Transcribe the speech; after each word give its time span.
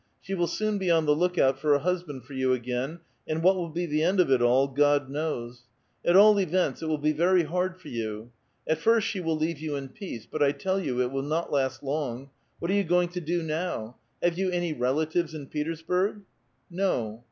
She 0.19 0.33
will 0.33 0.47
soon 0.47 0.79
be 0.79 0.89
on 0.89 1.05
the 1.05 1.15
look 1.15 1.37
out 1.37 1.59
for 1.59 1.75
a 1.75 1.79
husband 1.79 2.23
for 2.25 2.33
you 2.33 2.53
again, 2.53 3.01
and 3.27 3.43
what 3.43 3.55
will 3.55 3.69
be"" 3.69 3.85
the 3.85 4.01
end 4.01 4.19
of 4.19 4.31
it 4.31 4.41
all, 4.41 4.67
(i<Kl 4.67 5.07
knows. 5.07 5.65
At 6.03 6.15
all 6.15 6.39
events, 6.39 6.81
it 6.81 6.87
will 6.87 6.97
be 6.97 7.13
verv 7.13 7.45
hard 7.45 7.79
for 7.79 7.89
you. 7.89 8.31
At 8.67 8.79
first 8.79 9.07
she 9.07 9.19
will 9.19 9.37
leave 9.37 9.59
you 9.59 9.75
in 9.75 9.89
peace; 9.89 10.25
but 10.25 10.41
I 10.41 10.53
tell 10.53 10.79
you 10.79 10.99
it 11.01 11.11
will 11.11 11.21
not 11.21 11.51
last 11.51 11.83
long. 11.83 12.31
What 12.57 12.71
are 12.71 12.73
you 12.73 12.83
going 12.83 13.09
to 13.09 13.21
do 13.21 13.43
now? 13.43 13.95
Have 14.23 14.39
you 14.39 14.49
anv 14.49 14.79
relatives 14.79 15.35
in 15.35 15.45
Petersburg?" 15.45 16.21
'*No." 16.71 17.19